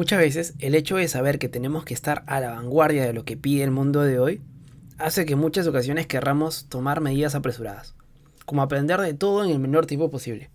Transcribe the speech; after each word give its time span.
Muchas 0.00 0.18
veces 0.18 0.54
el 0.60 0.74
hecho 0.74 0.96
de 0.96 1.08
saber 1.08 1.38
que 1.38 1.50
tenemos 1.50 1.84
que 1.84 1.92
estar 1.92 2.24
a 2.26 2.40
la 2.40 2.52
vanguardia 2.52 3.04
de 3.04 3.12
lo 3.12 3.26
que 3.26 3.36
pide 3.36 3.64
el 3.64 3.70
mundo 3.70 4.00
de 4.00 4.18
hoy 4.18 4.40
hace 4.96 5.26
que 5.26 5.34
en 5.34 5.38
muchas 5.38 5.66
ocasiones 5.66 6.06
querramos 6.06 6.70
tomar 6.70 7.02
medidas 7.02 7.34
apresuradas, 7.34 7.94
como 8.46 8.62
aprender 8.62 8.98
de 9.02 9.12
todo 9.12 9.44
en 9.44 9.50
el 9.50 9.58
menor 9.58 9.84
tiempo 9.84 10.10
posible. 10.10 10.48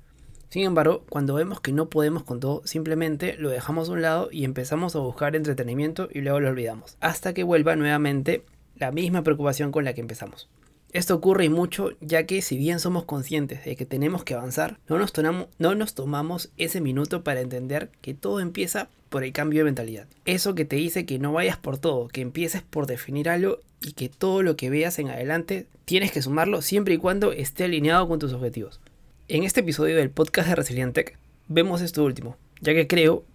Sin 0.50 0.64
embargo, 0.64 1.06
cuando 1.10 1.36
vemos 1.36 1.62
que 1.62 1.74
no 1.74 1.92
podemos 1.92 2.24
con 2.24 2.40
todo, 2.40 2.64
simplemente 2.66 3.36
lo 3.38 3.52
dejamos 3.52 3.88
a 3.88 3.92
un 3.92 4.02
lado 4.02 4.30
y 4.32 4.46
empezamos 4.46 4.96
a 4.96 5.00
buscar 5.02 5.36
entretenimiento 5.36 6.10
y 6.12 6.22
luego 6.22 6.40
lo 6.40 6.50
olvidamos, 6.50 6.98
hasta 7.00 7.36
que 7.36 7.44
vuelva 7.44 7.76
nuevamente 7.76 8.46
la 8.76 8.92
misma 8.92 9.22
preocupación 9.22 9.72
con 9.72 9.86
la 9.86 9.94
que 9.94 10.02
empezamos. 10.02 10.50
Esto 10.96 11.14
ocurre 11.14 11.44
y 11.44 11.50
mucho 11.50 11.92
ya 12.00 12.26
que 12.26 12.42
si 12.42 12.58
bien 12.58 12.80
somos 12.80 13.04
conscientes 13.04 13.66
de 13.66 13.76
que 13.76 13.86
tenemos 13.86 14.24
que 14.24 14.34
avanzar, 14.34 14.80
no 14.88 14.98
nos, 14.98 15.12
no 15.58 15.76
nos 15.76 15.94
tomamos 15.94 16.52
ese 16.56 16.80
minuto 16.80 17.22
para 17.22 17.42
entender 17.42 17.90
que 18.00 18.14
todo 18.14 18.40
empieza 18.40 18.88
por 19.10 19.26
el 19.26 19.34
cambio 19.34 19.60
de 19.60 19.66
mentalidad. 19.66 20.08
Eso 20.24 20.56
que 20.56 20.64
te 20.64 20.78
dice 20.78 21.06
que 21.06 21.20
no 21.20 21.34
vayas 21.34 21.58
por 21.58 21.78
todo, 21.78 22.08
que 22.08 22.22
empieces 22.22 22.62
por 22.62 22.88
definir 22.88 23.28
algo 23.28 23.60
y 23.82 23.92
que 23.92 24.08
todo 24.08 24.42
lo 24.42 24.56
que 24.56 24.70
veas 24.70 24.98
en 24.98 25.10
adelante 25.10 25.68
tienes 25.84 26.14
que 26.14 26.22
sumarlo 26.22 26.62
siempre 26.62 26.94
y 26.94 26.98
cuando 26.98 27.34
esté 27.34 27.66
alineado 27.66 28.08
con 28.08 28.20
tus 28.20 28.32
objetivos. 28.32 28.80
En 29.28 29.44
este 29.44 29.60
episodio 29.60 29.98
del 29.98 30.12
podcast 30.12 30.48
de 30.48 30.56
Resilientec 30.56 31.18
vemos 31.50 31.82
esto 31.82 32.06
último, 32.06 32.38
ya 32.62 32.74
que 32.74 32.88
creo, 32.88 33.26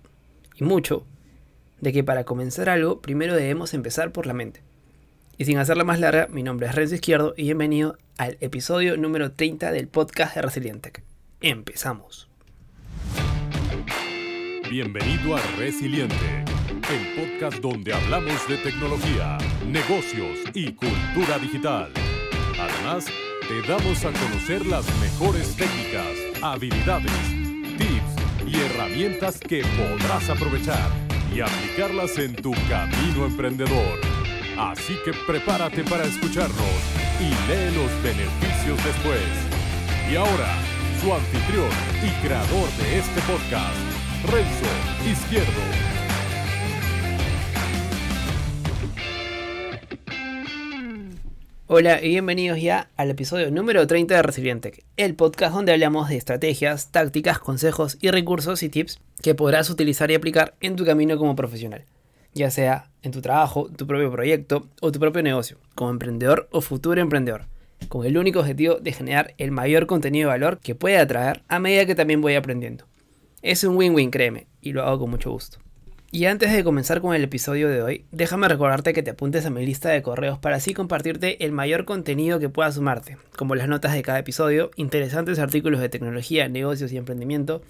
y 0.56 0.64
mucho, 0.64 1.04
de 1.82 1.92
que 1.92 2.04
para 2.04 2.24
comenzar 2.24 2.70
algo 2.70 3.02
primero 3.02 3.34
debemos 3.34 3.74
empezar 3.74 4.12
por 4.12 4.24
la 4.24 4.32
mente. 4.32 4.62
Y 5.40 5.46
sin 5.46 5.56
hacerla 5.56 5.84
más 5.84 5.98
larga, 5.98 6.26
mi 6.30 6.42
nombre 6.42 6.66
es 6.66 6.74
Renzo 6.74 6.96
Izquierdo 6.96 7.32
y 7.34 7.44
bienvenido 7.44 7.96
al 8.18 8.36
episodio 8.42 8.98
número 8.98 9.32
30 9.32 9.72
del 9.72 9.88
podcast 9.88 10.34
de 10.34 10.42
Resilientec. 10.42 11.02
Empezamos. 11.40 12.28
Bienvenido 14.68 15.36
a 15.36 15.40
Resiliente, 15.56 16.44
el 16.90 17.24
podcast 17.24 17.56
donde 17.62 17.94
hablamos 17.94 18.46
de 18.48 18.58
tecnología, 18.58 19.38
negocios 19.66 20.40
y 20.52 20.74
cultura 20.74 21.38
digital. 21.38 21.90
Además, 22.60 23.06
te 23.48 23.62
damos 23.66 24.04
a 24.04 24.12
conocer 24.12 24.66
las 24.66 24.84
mejores 25.00 25.56
técnicas, 25.56 26.42
habilidades, 26.42 27.10
tips 27.78 28.46
y 28.46 28.60
herramientas 28.60 29.40
que 29.40 29.62
podrás 29.62 30.28
aprovechar 30.28 30.90
y 31.34 31.40
aplicarlas 31.40 32.18
en 32.18 32.36
tu 32.36 32.52
camino 32.68 33.24
emprendedor. 33.24 34.09
Así 34.60 34.94
que 35.06 35.12
prepárate 35.26 35.82
para 35.84 36.04
escucharnos 36.04 36.58
y 37.18 37.30
lee 37.48 37.74
los 37.74 37.90
beneficios 38.02 38.76
después. 38.84 39.22
Y 40.12 40.16
ahora, 40.16 40.54
su 41.00 41.14
anfitrión 41.14 41.70
y 42.04 42.26
creador 42.26 42.68
de 42.72 42.98
este 42.98 43.22
podcast, 43.22 43.74
Renzo 44.30 45.10
Izquierdo. 45.10 45.62
Hola 51.66 52.02
y 52.02 52.08
bienvenidos 52.08 52.60
ya 52.60 52.90
al 52.98 53.08
episodio 53.08 53.50
número 53.50 53.86
30 53.86 54.14
de 54.14 54.22
Resiliente, 54.22 54.84
el 54.98 55.14
podcast 55.14 55.54
donde 55.54 55.72
hablamos 55.72 56.10
de 56.10 56.18
estrategias, 56.18 56.92
tácticas, 56.92 57.38
consejos 57.38 57.96
y 58.02 58.10
recursos 58.10 58.62
y 58.62 58.68
tips 58.68 59.00
que 59.22 59.34
podrás 59.34 59.70
utilizar 59.70 60.10
y 60.10 60.16
aplicar 60.16 60.54
en 60.60 60.76
tu 60.76 60.84
camino 60.84 61.16
como 61.16 61.34
profesional 61.34 61.86
ya 62.34 62.50
sea 62.50 62.90
en 63.02 63.12
tu 63.12 63.20
trabajo, 63.20 63.70
tu 63.76 63.86
propio 63.86 64.10
proyecto 64.10 64.68
o 64.80 64.92
tu 64.92 64.98
propio 64.98 65.22
negocio, 65.22 65.58
como 65.74 65.90
emprendedor 65.90 66.48
o 66.52 66.60
futuro 66.60 67.00
emprendedor, 67.00 67.46
con 67.88 68.06
el 68.06 68.18
único 68.18 68.40
objetivo 68.40 68.76
de 68.76 68.92
generar 68.92 69.34
el 69.38 69.50
mayor 69.50 69.86
contenido 69.86 70.28
de 70.28 70.38
valor 70.38 70.58
que 70.58 70.74
pueda 70.74 71.00
atraer 71.00 71.42
a 71.48 71.58
medida 71.58 71.86
que 71.86 71.94
también 71.94 72.20
voy 72.20 72.34
aprendiendo. 72.34 72.86
Es 73.42 73.64
un 73.64 73.76
win-win, 73.76 74.10
créeme, 74.10 74.46
y 74.60 74.72
lo 74.72 74.82
hago 74.82 75.00
con 75.00 75.10
mucho 75.10 75.30
gusto. 75.30 75.58
Y 76.12 76.24
antes 76.24 76.52
de 76.52 76.64
comenzar 76.64 77.00
con 77.00 77.14
el 77.14 77.22
episodio 77.22 77.68
de 77.68 77.82
hoy, 77.82 78.04
déjame 78.10 78.48
recordarte 78.48 78.92
que 78.92 79.02
te 79.04 79.12
apuntes 79.12 79.46
a 79.46 79.50
mi 79.50 79.64
lista 79.64 79.90
de 79.90 80.02
correos 80.02 80.40
para 80.40 80.56
así 80.56 80.74
compartirte 80.74 81.44
el 81.44 81.52
mayor 81.52 81.84
contenido 81.84 82.40
que 82.40 82.48
pueda 82.48 82.72
sumarte, 82.72 83.16
como 83.36 83.54
las 83.54 83.68
notas 83.68 83.92
de 83.92 84.02
cada 84.02 84.18
episodio, 84.18 84.72
interesantes 84.74 85.38
artículos 85.38 85.80
de 85.80 85.88
tecnología, 85.88 86.48
negocios 86.48 86.90
y 86.90 86.96
emprendimiento, 86.96 87.62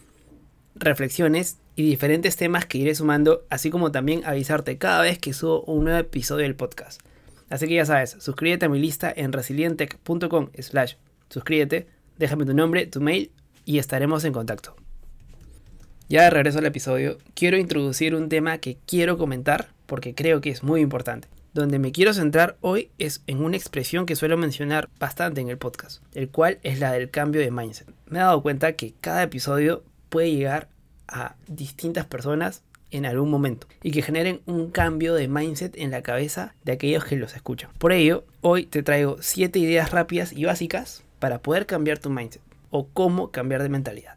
reflexiones 0.74 1.58
y 1.76 1.82
diferentes 1.82 2.36
temas 2.36 2.66
que 2.66 2.78
iré 2.78 2.94
sumando, 2.94 3.44
así 3.50 3.70
como 3.70 3.92
también 3.92 4.24
avisarte 4.24 4.78
cada 4.78 5.02
vez 5.02 5.18
que 5.18 5.32
subo 5.32 5.62
un 5.62 5.84
nuevo 5.84 5.98
episodio 5.98 6.44
del 6.44 6.56
podcast. 6.56 7.00
Así 7.48 7.66
que 7.66 7.74
ya 7.74 7.84
sabes, 7.84 8.16
suscríbete 8.20 8.66
a 8.66 8.68
mi 8.68 8.78
lista 8.78 9.12
en 9.14 9.32
resilientech.com 9.32 10.50
slash 10.58 10.94
suscríbete, 11.28 11.88
déjame 12.18 12.44
tu 12.44 12.54
nombre, 12.54 12.86
tu 12.86 13.00
mail 13.00 13.30
y 13.64 13.78
estaremos 13.78 14.24
en 14.24 14.32
contacto. 14.32 14.76
Ya 16.08 16.22
de 16.22 16.30
regreso 16.30 16.58
al 16.58 16.66
episodio, 16.66 17.18
quiero 17.34 17.56
introducir 17.56 18.14
un 18.14 18.28
tema 18.28 18.58
que 18.58 18.78
quiero 18.86 19.16
comentar 19.16 19.68
porque 19.86 20.14
creo 20.14 20.40
que 20.40 20.50
es 20.50 20.62
muy 20.62 20.80
importante. 20.80 21.28
Donde 21.52 21.80
me 21.80 21.90
quiero 21.90 22.14
centrar 22.14 22.56
hoy 22.60 22.90
es 22.98 23.22
en 23.26 23.42
una 23.42 23.56
expresión 23.56 24.06
que 24.06 24.14
suelo 24.14 24.36
mencionar 24.36 24.88
bastante 25.00 25.40
en 25.40 25.48
el 25.48 25.58
podcast, 25.58 26.02
el 26.14 26.28
cual 26.28 26.58
es 26.62 26.78
la 26.78 26.92
del 26.92 27.10
cambio 27.10 27.40
de 27.40 27.50
mindset. 27.50 27.88
Me 28.06 28.18
he 28.18 28.22
dado 28.22 28.42
cuenta 28.42 28.74
que 28.74 28.94
cada 29.00 29.24
episodio 29.24 29.82
puede 30.10 30.30
llegar 30.30 30.68
a 31.08 31.36
distintas 31.48 32.04
personas 32.04 32.62
en 32.90 33.06
algún 33.06 33.30
momento 33.30 33.66
y 33.82 33.92
que 33.92 34.02
generen 34.02 34.40
un 34.46 34.70
cambio 34.70 35.14
de 35.14 35.28
mindset 35.28 35.76
en 35.76 35.90
la 35.90 36.02
cabeza 36.02 36.54
de 36.64 36.72
aquellos 36.72 37.04
que 37.04 37.16
los 37.16 37.34
escuchan. 37.34 37.70
Por 37.78 37.92
ello, 37.92 38.24
hoy 38.42 38.66
te 38.66 38.82
traigo 38.82 39.16
7 39.20 39.58
ideas 39.58 39.90
rápidas 39.90 40.32
y 40.32 40.44
básicas 40.44 41.02
para 41.18 41.38
poder 41.38 41.66
cambiar 41.66 41.98
tu 41.98 42.10
mindset 42.10 42.42
o 42.70 42.86
cómo 42.88 43.30
cambiar 43.30 43.62
de 43.62 43.68
mentalidad. 43.68 44.16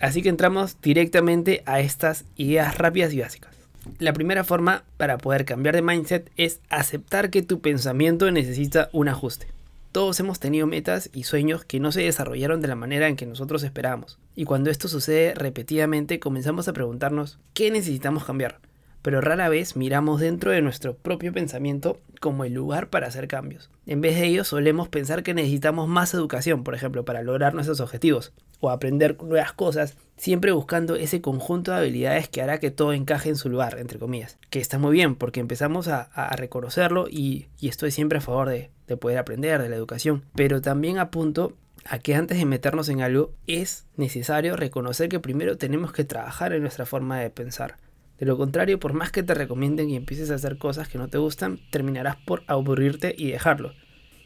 Así 0.00 0.22
que 0.22 0.30
entramos 0.30 0.80
directamente 0.80 1.62
a 1.66 1.80
estas 1.80 2.24
ideas 2.36 2.78
rápidas 2.78 3.12
y 3.12 3.20
básicas. 3.20 3.54
La 3.98 4.12
primera 4.12 4.44
forma 4.44 4.84
para 4.96 5.18
poder 5.18 5.44
cambiar 5.44 5.74
de 5.74 5.82
mindset 5.82 6.30
es 6.36 6.60
aceptar 6.70 7.30
que 7.30 7.42
tu 7.42 7.60
pensamiento 7.60 8.30
necesita 8.30 8.88
un 8.92 9.08
ajuste. 9.08 9.46
Todos 9.92 10.20
hemos 10.20 10.38
tenido 10.38 10.68
metas 10.68 11.10
y 11.12 11.24
sueños 11.24 11.64
que 11.64 11.80
no 11.80 11.90
se 11.90 12.02
desarrollaron 12.02 12.60
de 12.60 12.68
la 12.68 12.76
manera 12.76 13.08
en 13.08 13.16
que 13.16 13.26
nosotros 13.26 13.64
esperábamos. 13.64 14.20
Y 14.36 14.44
cuando 14.44 14.70
esto 14.70 14.86
sucede 14.86 15.34
repetidamente 15.34 16.20
comenzamos 16.20 16.68
a 16.68 16.72
preguntarnos 16.72 17.40
qué 17.54 17.72
necesitamos 17.72 18.24
cambiar. 18.24 18.60
Pero 19.02 19.20
rara 19.20 19.48
vez 19.48 19.74
miramos 19.74 20.20
dentro 20.20 20.52
de 20.52 20.62
nuestro 20.62 20.94
propio 20.94 21.32
pensamiento 21.32 21.98
como 22.20 22.44
el 22.44 22.52
lugar 22.52 22.88
para 22.88 23.08
hacer 23.08 23.26
cambios. 23.26 23.68
En 23.84 24.00
vez 24.00 24.14
de 24.14 24.26
ello 24.26 24.44
solemos 24.44 24.88
pensar 24.88 25.24
que 25.24 25.34
necesitamos 25.34 25.88
más 25.88 26.14
educación, 26.14 26.62
por 26.62 26.76
ejemplo, 26.76 27.04
para 27.04 27.24
lograr 27.24 27.54
nuestros 27.54 27.80
objetivos 27.80 28.32
o 28.60 28.70
aprender 28.70 29.20
nuevas 29.22 29.52
cosas, 29.52 29.96
siempre 30.16 30.52
buscando 30.52 30.96
ese 30.96 31.20
conjunto 31.20 31.70
de 31.70 31.78
habilidades 31.78 32.28
que 32.28 32.42
hará 32.42 32.58
que 32.58 32.70
todo 32.70 32.92
encaje 32.92 33.30
en 33.30 33.36
su 33.36 33.48
lugar, 33.48 33.78
entre 33.78 33.98
comillas. 33.98 34.38
Que 34.50 34.60
está 34.60 34.78
muy 34.78 34.92
bien 34.92 35.16
porque 35.16 35.40
empezamos 35.40 35.88
a, 35.88 36.08
reconocerlo 36.36 37.06
y, 37.08 37.48
estoy 37.60 37.90
siempre 37.90 38.18
a 38.18 38.22
favor 38.22 38.48
de, 38.48 38.70
de 38.86 38.96
poder 38.96 39.18
aprender, 39.18 39.62
de 39.62 39.68
la 39.68 39.76
educación. 39.76 40.24
Pero 40.34 40.60
también 40.60 40.98
apunto 40.98 41.56
a 41.86 41.98
que 41.98 42.14
antes 42.14 42.38
de 42.38 42.44
meternos 42.44 42.88
en 42.88 43.00
algo 43.00 43.32
es 43.46 43.86
necesario 43.96 44.56
reconocer 44.56 45.08
que 45.08 45.20
primero 45.20 45.56
tenemos 45.56 45.92
que 45.92 46.04
trabajar 46.04 46.52
en 46.52 46.62
nuestra 46.62 46.86
forma 46.86 47.18
de 47.18 47.30
pensar. 47.30 47.76
De 48.18 48.26
lo 48.26 48.36
contrario, 48.36 48.78
por 48.78 48.92
más 48.92 49.10
que 49.10 49.22
te 49.22 49.32
recomienden 49.32 49.88
y 49.88 49.96
empieces 49.96 50.30
a 50.30 50.34
hacer 50.34 50.58
cosas 50.58 50.88
que 50.88 50.98
no 50.98 51.08
te 51.08 51.16
gustan, 51.16 51.58
terminarás 51.70 52.16
por 52.16 52.42
aburrirte 52.48 53.14
y 53.16 53.30
dejarlo. 53.30 53.72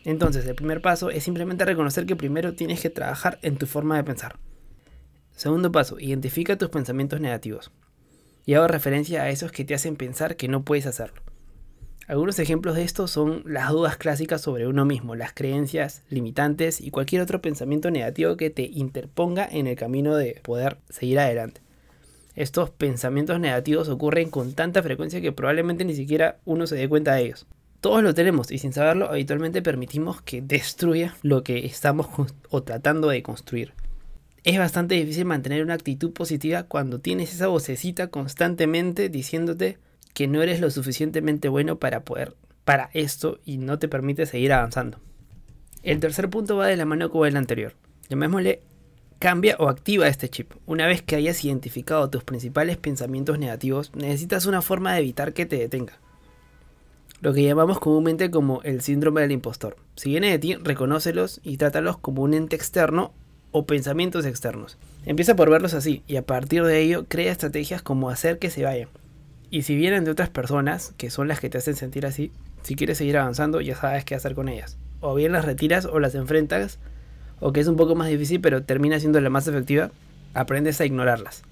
Entonces, 0.04 0.47
el 0.47 0.54
primer 0.54 0.82
paso 0.82 1.10
es 1.10 1.25
simplemente 1.25 1.65
reconocer 1.65 2.06
que 2.06 2.16
primero 2.16 2.54
tienes 2.54 2.81
que 2.81 2.91
trabajar 2.91 3.38
en 3.42 3.56
tu 3.56 3.66
forma 3.66 3.97
de 3.97 4.04
pensar. 4.04 4.38
Segundo 5.34 5.72
paso, 5.72 5.98
identifica 5.98 6.59
tus 6.59 6.69
pensamientos 6.69 7.20
negativos. 7.20 7.72
Y 8.47 8.54
hago 8.54 8.69
referencia 8.69 9.22
a 9.22 9.31
esos 9.31 9.50
que 9.50 9.65
te 9.65 9.75
hacen 9.75 9.97
pensar 9.97 10.37
que 10.37 10.48
no 10.48 10.62
puedes 10.62 10.87
hacerlo. 10.87 11.22
Algunos 12.06 12.38
ejemplos 12.38 12.76
de 12.76 12.82
esto 12.82 13.09
son 13.09 13.42
las 13.47 13.70
dudas 13.70 13.97
clásicas 13.97 14.42
sobre 14.42 14.66
uno 14.66 14.84
mismo, 14.84 15.15
las 15.15 15.32
creencias 15.32 16.03
limitantes 16.10 16.82
y 16.82 16.91
cualquier 16.91 17.22
otro 17.22 17.41
pensamiento 17.41 17.91
negativo 17.91 18.36
que 18.36 18.50
te 18.50 18.65
interponga 18.65 19.48
en 19.50 19.66
el 19.66 19.76
camino 19.76 20.15
de 20.15 20.38
poder 20.42 20.76
seguir 20.91 21.19
adelante. 21.19 21.62
Estos 22.34 22.69
pensamientos 22.69 23.41
negativos 23.41 23.88
ocurren 23.88 24.28
con 24.28 24.53
tanta 24.53 24.82
frecuencia 24.82 25.22
que 25.22 25.33
probablemente 25.33 25.86
ni 25.86 25.95
siquiera 25.95 26.41
uno 26.45 26.66
se 26.66 26.77
dé 26.77 26.91
cuenta 26.91 27.15
de 27.15 27.22
ellos. 27.22 27.47
Todos 27.84 28.03
lo 28.03 28.15
tenemos 28.15 28.51
y 28.51 28.57
sin 28.57 28.72
saberlo 28.72 29.10
habitualmente 29.10 29.60
permitimos 29.60 30.22
que 30.22 30.41
destruya 30.41 31.16
lo 31.21 31.45
que 31.45 31.66
estamos 31.66 32.07
o 32.48 32.63
tratando 32.63 33.09
de 33.09 33.22
construir. 33.22 33.75
Es 34.42 34.59
bastante 34.59 34.95
difícil 34.95 35.27
mantener 35.27 35.63
una 35.63 35.75
actitud 35.75 36.10
positiva 36.15 36.63
cuando 36.63 37.01
tienes 37.01 37.34
esa 37.34 37.48
vocecita 37.48 38.07
constantemente 38.07 39.10
diciéndote 39.10 39.77
que 40.15 40.27
no 40.28 40.41
eres 40.41 40.63
lo 40.63 40.71
suficientemente 40.71 41.51
bueno 41.51 41.78
para 41.78 42.04
poder 42.04 42.34
para 42.65 42.89
esto 42.95 43.39
y 43.45 43.59
no 43.59 43.78
te 43.78 43.89
permite 43.89 44.25
seguir 44.25 44.54
avanzando. 44.54 44.98
El 45.83 46.01
tercer 46.01 46.31
punto 46.31 46.57
va 46.57 46.69
de 46.69 46.78
la 46.78 46.86
mano 46.86 47.10
con 47.10 47.28
el 47.28 47.36
anterior. 47.36 47.75
Llamémosle 48.09 48.63
cambia 49.19 49.57
o 49.59 49.69
activa 49.69 50.09
este 50.09 50.31
chip. 50.31 50.54
Una 50.65 50.86
vez 50.86 51.03
que 51.03 51.16
hayas 51.16 51.45
identificado 51.45 52.09
tus 52.09 52.25
principales 52.25 52.78
pensamientos 52.78 53.39
negativos, 53.39 53.92
necesitas 53.95 54.47
una 54.47 54.63
forma 54.63 54.95
de 54.95 55.01
evitar 55.01 55.34
que 55.34 55.45
te 55.45 55.59
detenga. 55.59 56.01
Lo 57.24 57.32
que 57.32 57.42
llamamos 57.42 57.80
comúnmente 57.80 58.30
como 58.30 58.60
el 58.65 58.82
síndrome 58.82 59.22
del 59.22 59.32
impostor. 59.32 59.78
Si 59.97 60.10
viene 60.10 60.30
de 60.30 60.38
ti, 60.38 60.56
reconócelos 60.56 61.41
y 61.42 61.56
trátalos 61.56 61.97
como 61.97 62.21
un 62.21 62.34
ente 62.34 62.54
externo 62.54 63.15
o 63.50 63.65
pensamientos 63.65 64.26
externos. 64.26 64.76
Empieza 65.06 65.34
por 65.34 65.48
verlos 65.48 65.72
así 65.72 66.03
y 66.06 66.16
a 66.16 66.26
partir 66.26 66.65
de 66.65 66.82
ello 66.82 67.06
crea 67.09 67.32
estrategias 67.32 67.80
como 67.80 68.10
hacer 68.10 68.38
que 68.38 68.50
se 68.50 68.62
vayan 68.62 68.91
Y 69.50 69.62
si 69.62 69.74
vienen 69.74 70.04
de 70.04 70.10
otras 70.10 70.28
personas, 70.28 70.92
que 70.98 71.09
son 71.09 71.26
las 71.26 71.41
que 71.41 71.48
te 71.48 71.56
hacen 71.56 71.76
sentir 71.76 72.04
así, 72.04 72.30
si 72.60 72.76
quieres 72.76 72.98
seguir 72.98 73.16
avanzando, 73.16 73.62
ya 73.62 73.74
sabes 73.74 74.04
qué 74.04 74.15
hacer 74.15 74.34
con 74.34 74.50
ellas. 74.50 74.76
O 75.00 75.15
bien 75.15 75.32
las 75.32 75.47
retiras 75.47 75.86
o 75.86 76.00
las 76.00 76.15
enfrentas, 76.15 76.78
o 77.41 77.54
que 77.54 77.60
es 77.60 77.68
un 77.68 77.76
poco 77.76 77.94
más 77.94 78.10
difícil, 78.10 78.42
pero 78.42 78.65
termina 78.65 79.00
siendo 79.00 79.18
la 79.22 79.30
más 79.30 79.48
efectiva, 79.48 79.92
aprendes 80.34 80.78
a 80.82 80.84
ignorarlas. 80.84 81.42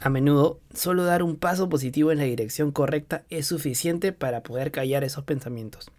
A 0.00 0.10
menudo, 0.10 0.60
solo 0.74 1.04
dar 1.04 1.22
un 1.22 1.36
paso 1.36 1.68
positivo 1.68 2.12
en 2.12 2.18
la 2.18 2.24
dirección 2.24 2.72
correcta 2.72 3.24
es 3.30 3.46
suficiente 3.46 4.12
para 4.12 4.42
poder 4.42 4.70
callar 4.70 5.04
esos 5.04 5.24
pensamientos. 5.24 5.90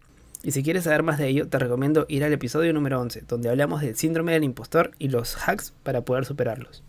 Y 0.43 0.51
si 0.51 0.61
quieres 0.61 0.83
saber 0.83 1.01
más 1.01 1.17
de 1.17 1.27
ello, 1.27 1.47
te 1.47 1.57
recomiendo 1.57 2.05
ir 2.07 2.23
al 2.23 2.31
episodio 2.31 2.71
número 2.71 3.01
11, 3.01 3.23
donde 3.27 3.49
hablamos 3.49 3.81
del 3.81 3.95
síndrome 3.95 4.33
del 4.33 4.43
impostor 4.43 4.91
y 4.99 5.07
los 5.07 5.35
hacks 5.47 5.73
para 5.81 6.01
poder 6.01 6.25
superarlos. 6.25 6.83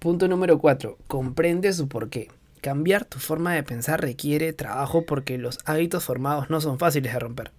Punto 0.00 0.26
número 0.26 0.58
4. 0.58 0.98
Comprende 1.06 1.72
su 1.72 1.88
porqué. 1.88 2.30
Cambiar 2.60 3.04
tu 3.04 3.20
forma 3.20 3.54
de 3.54 3.62
pensar 3.62 4.00
requiere 4.00 4.52
trabajo 4.52 5.04
porque 5.06 5.38
los 5.38 5.60
hábitos 5.64 6.04
formados 6.04 6.50
no 6.50 6.60
son 6.60 6.80
fáciles 6.80 7.12
de 7.12 7.18
romper. 7.20 7.52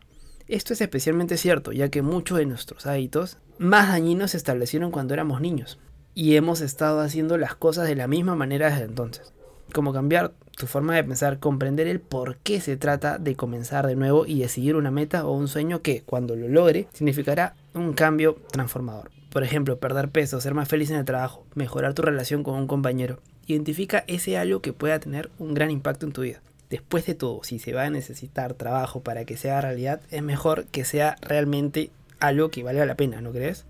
Esto 0.50 0.74
es 0.74 0.82
especialmente 0.82 1.38
cierto, 1.38 1.72
ya 1.72 1.90
que 1.90 2.02
muchos 2.02 2.38
de 2.38 2.46
nuestros 2.46 2.86
hábitos 2.86 3.38
más 3.58 3.90
dañinos 3.90 4.32
se 4.32 4.38
establecieron 4.38 4.92
cuando 4.92 5.14
éramos 5.14 5.40
niños, 5.40 5.80
y 6.20 6.36
hemos 6.36 6.60
estado 6.60 7.00
haciendo 7.00 7.38
las 7.38 7.56
cosas 7.56 7.88
de 7.88 7.96
la 7.96 8.06
misma 8.06 8.36
manera 8.36 8.70
desde 8.70 8.84
entonces. 8.84 9.32
Como 9.72 9.94
cambiar 9.94 10.34
tu 10.58 10.68
forma 10.68 10.94
de 10.94 11.06
pensar, 11.06 11.40
comprender 11.40 11.88
el 11.88 12.02
por 12.02 12.36
qué 12.40 12.60
se 12.60 12.76
trata 12.76 13.18
de 13.18 13.38
comenzar 13.38 13.88
de 13.88 13.96
nuevo 13.96 14.26
y 14.26 14.38
decidir 14.38 14.76
una 14.76 14.92
meta 14.92 15.26
o 15.26 15.32
un 15.32 15.48
sueño 15.48 15.82
que, 15.82 16.02
cuando 16.02 16.36
lo 16.36 16.50
logre, 16.50 16.88
significará 16.92 17.56
un 17.74 17.94
cambio 17.94 18.38
transformador. 18.52 19.12
Por 19.32 19.46
ejemplo, 19.46 19.80
perder 19.80 20.10
peso, 20.10 20.42
ser 20.42 20.54
más 20.54 20.68
feliz 20.68 20.92
en 20.92 20.98
el 20.98 21.06
trabajo, 21.06 21.46
mejorar 21.56 21.94
tu 21.94 22.02
relación 22.02 22.44
con 22.44 22.56
un 22.56 22.68
compañero. 22.68 23.22
Identifica 23.48 24.04
ese 24.08 24.38
algo 24.38 24.62
que 24.62 24.74
pueda 24.74 25.00
tener 25.00 25.30
un 25.40 25.54
gran 25.54 25.72
impacto 25.72 26.06
en 26.06 26.12
tu 26.12 26.24
vida. 26.24 26.42
Después 26.70 27.06
de 27.06 27.16
todo, 27.16 27.46
si 27.46 27.60
se 27.60 27.72
va 27.72 27.84
a 27.84 27.90
necesitar 27.90 28.56
trabajo 28.56 29.00
para 29.04 29.24
que 29.24 29.38
sea 29.38 29.62
realidad, 29.62 30.02
es 30.12 30.22
mejor 30.22 30.66
que 30.66 30.84
sea 30.84 31.16
realmente 31.22 31.92
algo 32.20 32.50
que 32.50 32.64
valga 32.64 32.86
la 32.86 32.96
pena, 32.96 33.22
¿no 33.22 33.32
crees? 33.32 33.66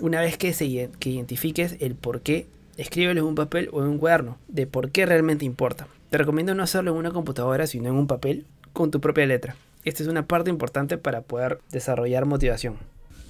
Una 0.00 0.20
vez 0.20 0.38
que, 0.38 0.52
se, 0.52 0.90
que 0.98 1.10
identifiques 1.10 1.76
el 1.80 1.94
por 1.94 2.22
qué, 2.22 2.46
escríbelo 2.76 3.20
en 3.20 3.26
un 3.26 3.34
papel 3.34 3.68
o 3.72 3.82
en 3.82 3.88
un 3.88 3.98
cuaderno 3.98 4.38
de 4.48 4.66
por 4.66 4.90
qué 4.90 5.06
realmente 5.06 5.44
importa. 5.44 5.86
Te 6.10 6.18
recomiendo 6.18 6.54
no 6.54 6.62
hacerlo 6.62 6.92
en 6.92 6.98
una 6.98 7.10
computadora, 7.10 7.66
sino 7.66 7.88
en 7.88 7.94
un 7.94 8.06
papel 8.06 8.46
con 8.72 8.90
tu 8.90 9.00
propia 9.00 9.26
letra. 9.26 9.56
Esta 9.84 10.02
es 10.02 10.08
una 10.08 10.26
parte 10.26 10.50
importante 10.50 10.98
para 10.98 11.22
poder 11.22 11.60
desarrollar 11.70 12.24
motivación. 12.24 12.76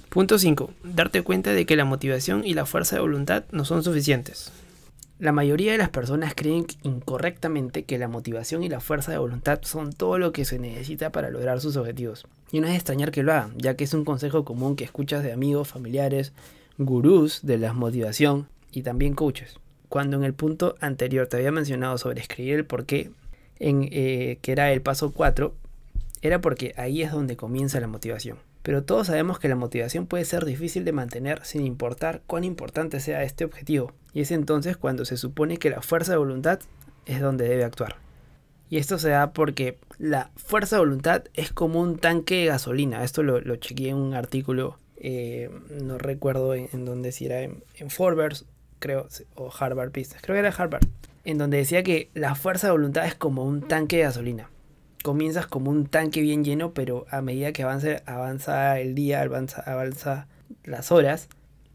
Punto 0.09 0.37
5. 0.37 0.71
Darte 0.83 1.23
cuenta 1.23 1.51
de 1.51 1.65
que 1.65 1.75
la 1.75 1.85
motivación 1.85 2.45
y 2.45 2.53
la 2.53 2.65
fuerza 2.67 2.95
de 2.95 3.01
voluntad 3.01 3.45
no 3.51 3.65
son 3.65 3.83
suficientes. 3.83 4.51
La 5.19 5.31
mayoría 5.31 5.71
de 5.71 5.77
las 5.77 5.89
personas 5.89 6.33
creen 6.35 6.65
incorrectamente 6.81 7.83
que 7.83 7.99
la 7.99 8.07
motivación 8.07 8.63
y 8.63 8.69
la 8.69 8.79
fuerza 8.79 9.11
de 9.11 9.19
voluntad 9.19 9.59
son 9.61 9.93
todo 9.93 10.17
lo 10.17 10.33
que 10.33 10.43
se 10.43 10.57
necesita 10.57 11.11
para 11.11 11.29
lograr 11.29 11.61
sus 11.61 11.77
objetivos. 11.77 12.25
Y 12.51 12.59
no 12.59 12.67
es 12.67 12.73
extrañar 12.73 13.11
que 13.11 13.21
lo 13.21 13.31
hagan, 13.31 13.53
ya 13.57 13.75
que 13.75 13.83
es 13.83 13.93
un 13.93 14.05
consejo 14.05 14.43
común 14.43 14.75
que 14.75 14.83
escuchas 14.83 15.23
de 15.23 15.31
amigos, 15.31 15.67
familiares, 15.67 16.33
gurús 16.79 17.41
de 17.43 17.59
la 17.59 17.73
motivación 17.73 18.47
y 18.71 18.81
también 18.81 19.13
coaches. 19.13 19.59
Cuando 19.87 20.17
en 20.17 20.23
el 20.23 20.33
punto 20.33 20.75
anterior 20.81 21.27
te 21.27 21.37
había 21.37 21.51
mencionado 21.51 21.97
sobre 21.99 22.19
escribir 22.19 22.55
el 22.55 22.65
porqué, 22.65 23.11
en, 23.59 23.87
eh, 23.91 24.39
que 24.41 24.51
era 24.51 24.73
el 24.73 24.81
paso 24.81 25.11
4, 25.11 25.53
era 26.23 26.41
porque 26.41 26.73
ahí 26.75 27.03
es 27.03 27.11
donde 27.11 27.37
comienza 27.37 27.79
la 27.79 27.87
motivación. 27.87 28.39
Pero 28.63 28.83
todos 28.83 29.07
sabemos 29.07 29.39
que 29.39 29.49
la 29.49 29.57
motivación 29.57 30.07
puede 30.07 30.23
ser 30.23 30.45
difícil 30.45 30.85
de 30.85 30.93
mantener 30.93 31.45
sin 31.45 31.65
importar 31.65 32.21
cuán 32.25 32.45
importante 32.45 33.01
sea 33.01 33.23
este 33.23 33.43
objetivo. 33.43 33.91
Y 34.13 34.21
es 34.21 34.31
entonces 34.31 34.77
cuando 34.77 35.03
se 35.03 35.17
supone 35.17 35.57
que 35.57 35.69
la 35.69 35.81
fuerza 35.81 36.13
de 36.13 36.17
voluntad 36.17 36.59
es 37.05 37.19
donde 37.19 37.47
debe 37.47 37.65
actuar. 37.65 37.97
Y 38.69 38.77
esto 38.77 38.97
se 38.97 39.09
da 39.09 39.33
porque 39.33 39.77
la 39.99 40.31
fuerza 40.37 40.77
de 40.77 40.79
voluntad 40.79 41.25
es 41.33 41.51
como 41.51 41.81
un 41.81 41.97
tanque 41.97 42.35
de 42.35 42.45
gasolina. 42.45 43.03
Esto 43.03 43.21
lo, 43.21 43.41
lo 43.41 43.57
chequeé 43.57 43.89
en 43.89 43.97
un 43.97 44.13
artículo, 44.13 44.79
eh, 44.95 45.49
no 45.81 45.97
recuerdo 45.97 46.55
en, 46.55 46.85
dónde 46.85 47.11
si 47.11 47.25
era 47.25 47.41
en, 47.41 47.61
Forbes, 47.89 48.45
creo, 48.79 49.09
o 49.35 49.51
Harvard 49.59 49.89
Business, 49.89 50.21
creo 50.21 50.35
que 50.35 50.39
era 50.39 50.49
Harvard, 50.49 50.87
en 51.25 51.37
donde 51.37 51.57
decía 51.57 51.83
que 51.83 52.09
la 52.13 52.35
fuerza 52.35 52.67
de 52.67 52.71
voluntad 52.71 53.05
es 53.05 53.13
como 53.13 53.43
un 53.43 53.61
tanque 53.61 53.97
de 53.97 54.03
gasolina 54.03 54.49
comienzas 55.03 55.45
como 55.45 55.69
un 55.69 55.85
tanque 55.85 56.21
bien 56.21 56.43
lleno, 56.43 56.73
pero 56.73 57.05
a 57.11 57.21
medida 57.21 57.51
que 57.51 57.61
avance, 57.61 58.01
avanza 58.07 58.79
el 58.79 58.95
día, 58.95 59.21
avanza, 59.21 59.61
avanza 59.61 60.27
las 60.63 60.91
horas, 60.91 61.27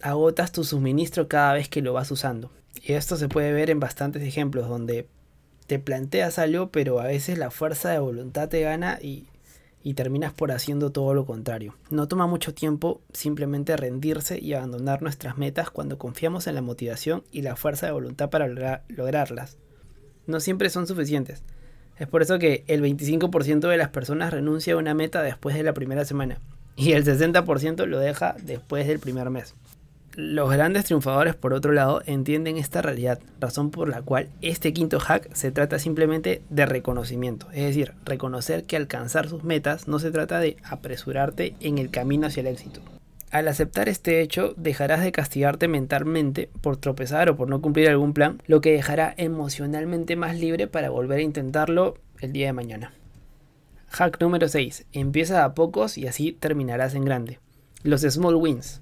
agotas 0.02 0.50
tu 0.50 0.64
suministro 0.64 1.28
cada 1.28 1.52
vez 1.52 1.68
que 1.68 1.82
lo 1.82 1.92
vas 1.92 2.10
usando. 2.10 2.50
Y 2.82 2.94
esto 2.94 3.16
se 3.16 3.28
puede 3.28 3.52
ver 3.52 3.70
en 3.70 3.80
bastantes 3.80 4.22
ejemplos 4.22 4.68
donde 4.68 5.06
te 5.66 5.78
planteas 5.78 6.38
algo, 6.38 6.70
pero 6.70 7.00
a 7.00 7.04
veces 7.04 7.38
la 7.38 7.50
fuerza 7.50 7.90
de 7.90 7.98
voluntad 7.98 8.48
te 8.48 8.62
gana 8.62 8.98
y, 9.02 9.26
y 9.82 9.92
terminas 9.92 10.32
por 10.32 10.50
haciendo 10.50 10.90
todo 10.90 11.12
lo 11.12 11.26
contrario. 11.26 11.76
No 11.90 12.08
toma 12.08 12.26
mucho 12.26 12.54
tiempo 12.54 13.02
simplemente 13.12 13.76
rendirse 13.76 14.40
y 14.40 14.54
abandonar 14.54 15.02
nuestras 15.02 15.36
metas 15.36 15.70
cuando 15.70 15.98
confiamos 15.98 16.46
en 16.46 16.54
la 16.54 16.62
motivación 16.62 17.24
y 17.30 17.42
la 17.42 17.56
fuerza 17.56 17.84
de 17.84 17.92
voluntad 17.92 18.30
para 18.30 18.48
lograrlas. 18.88 19.58
No 20.26 20.40
siempre 20.40 20.70
son 20.70 20.86
suficientes. 20.86 21.42
Es 21.98 22.06
por 22.06 22.22
eso 22.22 22.38
que 22.38 22.64
el 22.68 22.82
25% 22.82 23.68
de 23.68 23.76
las 23.76 23.88
personas 23.88 24.32
renuncia 24.32 24.74
a 24.74 24.76
una 24.76 24.94
meta 24.94 25.22
después 25.22 25.56
de 25.56 25.62
la 25.62 25.74
primera 25.74 26.04
semana 26.04 26.38
y 26.76 26.92
el 26.92 27.04
60% 27.04 27.86
lo 27.86 27.98
deja 27.98 28.36
después 28.42 28.86
del 28.86 29.00
primer 29.00 29.30
mes. 29.30 29.54
Los 30.14 30.50
grandes 30.50 30.84
triunfadores, 30.84 31.36
por 31.36 31.52
otro 31.52 31.72
lado, 31.72 32.02
entienden 32.06 32.56
esta 32.56 32.82
realidad, 32.82 33.20
razón 33.40 33.70
por 33.70 33.88
la 33.88 34.02
cual 34.02 34.28
este 34.42 34.72
quinto 34.72 34.98
hack 34.98 35.32
se 35.32 35.52
trata 35.52 35.78
simplemente 35.78 36.42
de 36.50 36.66
reconocimiento, 36.66 37.46
es 37.52 37.64
decir, 37.64 37.92
reconocer 38.04 38.64
que 38.64 38.76
alcanzar 38.76 39.28
sus 39.28 39.44
metas 39.44 39.86
no 39.86 39.98
se 39.98 40.10
trata 40.10 40.40
de 40.40 40.56
apresurarte 40.64 41.54
en 41.60 41.78
el 41.78 41.90
camino 41.90 42.26
hacia 42.26 42.40
el 42.40 42.48
éxito. 42.48 42.80
Al 43.30 43.46
aceptar 43.46 43.90
este 43.90 44.22
hecho, 44.22 44.54
dejarás 44.56 45.02
de 45.02 45.12
castigarte 45.12 45.68
mentalmente 45.68 46.48
por 46.62 46.78
tropezar 46.78 47.28
o 47.28 47.36
por 47.36 47.48
no 47.48 47.60
cumplir 47.60 47.88
algún 47.88 48.14
plan, 48.14 48.42
lo 48.46 48.62
que 48.62 48.72
dejará 48.72 49.12
emocionalmente 49.18 50.16
más 50.16 50.38
libre 50.38 50.66
para 50.66 50.88
volver 50.88 51.18
a 51.18 51.22
intentarlo 51.22 51.98
el 52.20 52.32
día 52.32 52.46
de 52.46 52.52
mañana. 52.54 52.94
Hack 53.90 54.20
número 54.20 54.48
6. 54.48 54.86
Empieza 54.92 55.44
a 55.44 55.54
pocos 55.54 55.98
y 55.98 56.06
así 56.06 56.32
terminarás 56.32 56.94
en 56.94 57.04
grande. 57.04 57.38
Los 57.82 58.00
small 58.00 58.36
wins. 58.36 58.80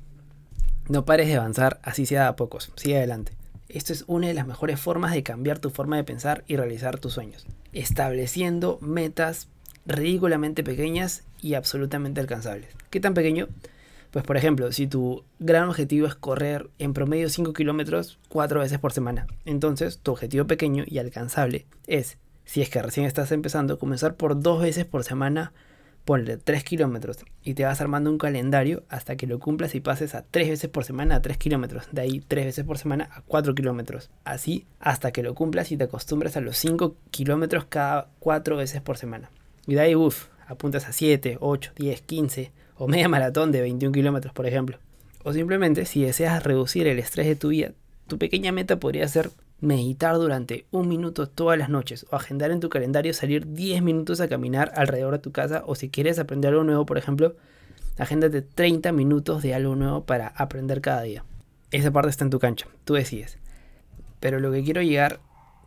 No 0.88 1.04
pares 1.04 1.26
de 1.26 1.36
avanzar, 1.36 1.80
así 1.82 2.06
sea 2.06 2.28
a 2.28 2.36
pocos. 2.36 2.72
Sigue 2.76 2.98
adelante. 2.98 3.32
Esto 3.68 3.92
es 3.92 4.04
una 4.06 4.28
de 4.28 4.34
las 4.34 4.46
mejores 4.46 4.78
formas 4.78 5.12
de 5.12 5.24
cambiar 5.24 5.58
tu 5.58 5.70
forma 5.70 5.96
de 5.96 6.04
pensar 6.04 6.44
y 6.46 6.56
realizar 6.56 7.00
tus 7.00 7.14
sueños. 7.14 7.46
Estableciendo 7.72 8.78
metas 8.80 9.48
ridículamente 9.86 10.62
pequeñas 10.62 11.24
y 11.40 11.54
absolutamente 11.54 12.20
alcanzables. 12.20 12.70
¿Qué 12.90 13.00
tan 13.00 13.14
pequeño? 13.14 13.48
Pues 14.10 14.24
por 14.24 14.36
ejemplo, 14.36 14.72
si 14.72 14.86
tu 14.86 15.24
gran 15.38 15.68
objetivo 15.68 16.06
es 16.06 16.14
correr 16.14 16.70
en 16.78 16.94
promedio 16.94 17.28
5 17.28 17.52
kilómetros 17.52 18.18
4 18.28 18.60
veces 18.60 18.78
por 18.78 18.92
semana, 18.92 19.26
entonces 19.44 19.98
tu 19.98 20.12
objetivo 20.12 20.46
pequeño 20.46 20.84
y 20.86 20.98
alcanzable 20.98 21.66
es, 21.86 22.18
si 22.44 22.62
es 22.62 22.70
que 22.70 22.82
recién 22.82 23.06
estás 23.06 23.32
empezando, 23.32 23.78
comenzar 23.78 24.16
por 24.16 24.40
2 24.40 24.62
veces 24.62 24.84
por 24.84 25.04
semana, 25.04 25.52
ponle 26.04 26.36
3 26.36 26.62
kilómetros 26.62 27.18
y 27.42 27.54
te 27.54 27.64
vas 27.64 27.80
armando 27.80 28.10
un 28.10 28.18
calendario 28.18 28.84
hasta 28.88 29.16
que 29.16 29.26
lo 29.26 29.40
cumplas 29.40 29.74
y 29.74 29.80
pases 29.80 30.14
a 30.14 30.22
3 30.22 30.50
veces 30.50 30.70
por 30.70 30.84
semana 30.84 31.16
a 31.16 31.22
3 31.22 31.36
kilómetros, 31.36 31.88
de 31.90 32.00
ahí 32.00 32.22
3 32.26 32.46
veces 32.46 32.64
por 32.64 32.78
semana 32.78 33.08
a 33.12 33.22
4 33.22 33.54
kilómetros, 33.54 34.10
así 34.24 34.66
hasta 34.78 35.10
que 35.10 35.24
lo 35.24 35.34
cumplas 35.34 35.72
y 35.72 35.76
te 35.76 35.84
acostumbras 35.84 36.36
a 36.36 36.40
los 36.40 36.56
5 36.58 36.96
kilómetros 37.10 37.64
cada 37.64 38.08
4 38.20 38.56
veces 38.56 38.80
por 38.80 38.98
semana. 38.98 39.30
Y 39.66 39.74
de 39.74 39.80
ahí, 39.80 39.94
uff, 39.96 40.28
apuntas 40.46 40.86
a 40.86 40.92
7, 40.92 41.38
8, 41.40 41.72
10, 41.74 42.02
15 42.02 42.52
o 42.76 42.88
media 42.88 43.08
maratón 43.08 43.52
de 43.52 43.60
21 43.62 43.92
kilómetros, 43.92 44.32
por 44.32 44.46
ejemplo. 44.46 44.78
O 45.24 45.32
simplemente, 45.32 45.86
si 45.86 46.02
deseas 46.02 46.44
reducir 46.44 46.86
el 46.86 46.98
estrés 46.98 47.26
de 47.26 47.36
tu 47.36 47.48
vida, 47.48 47.72
tu 48.06 48.18
pequeña 48.18 48.52
meta 48.52 48.78
podría 48.78 49.08
ser 49.08 49.30
meditar 49.60 50.16
durante 50.16 50.66
un 50.70 50.88
minuto 50.88 51.28
todas 51.28 51.58
las 51.58 51.68
noches 51.68 52.06
o 52.10 52.16
agendar 52.16 52.50
en 52.50 52.60
tu 52.60 52.68
calendario 52.68 53.14
salir 53.14 53.52
10 53.54 53.82
minutos 53.82 54.20
a 54.20 54.28
caminar 54.28 54.72
alrededor 54.76 55.14
de 55.14 55.18
tu 55.18 55.32
casa 55.32 55.62
o 55.66 55.74
si 55.74 55.88
quieres 55.88 56.18
aprender 56.18 56.50
algo 56.50 56.64
nuevo, 56.64 56.86
por 56.86 56.98
ejemplo, 56.98 57.36
agéndate 57.98 58.42
30 58.42 58.92
minutos 58.92 59.42
de 59.42 59.54
algo 59.54 59.74
nuevo 59.74 60.04
para 60.04 60.28
aprender 60.28 60.80
cada 60.80 61.02
día. 61.02 61.24
Esa 61.70 61.90
parte 61.90 62.10
está 62.10 62.24
en 62.24 62.30
tu 62.30 62.38
cancha, 62.38 62.68
tú 62.84 62.94
decides. 62.94 63.38
Pero 64.20 64.40
lo 64.40 64.52
que 64.52 64.62
quiero 64.62 64.82
llegar 64.82 65.20